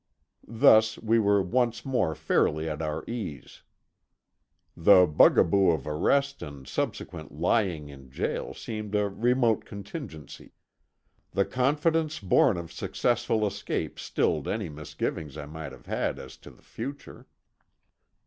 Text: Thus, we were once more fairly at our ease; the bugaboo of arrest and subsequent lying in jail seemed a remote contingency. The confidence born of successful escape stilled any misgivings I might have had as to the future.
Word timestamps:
Thus, 0.47 0.97
we 0.97 1.19
were 1.19 1.43
once 1.43 1.85
more 1.85 2.15
fairly 2.15 2.67
at 2.67 2.81
our 2.81 3.03
ease; 3.07 3.61
the 4.75 5.05
bugaboo 5.05 5.69
of 5.69 5.85
arrest 5.85 6.41
and 6.41 6.67
subsequent 6.67 7.33
lying 7.33 7.89
in 7.89 8.09
jail 8.09 8.55
seemed 8.55 8.95
a 8.95 9.07
remote 9.07 9.63
contingency. 9.63 10.53
The 11.33 11.45
confidence 11.45 12.19
born 12.19 12.57
of 12.57 12.71
successful 12.71 13.45
escape 13.45 13.99
stilled 13.99 14.47
any 14.47 14.69
misgivings 14.69 15.37
I 15.37 15.45
might 15.45 15.71
have 15.71 15.85
had 15.85 16.17
as 16.17 16.35
to 16.37 16.49
the 16.49 16.63
future. 16.63 17.27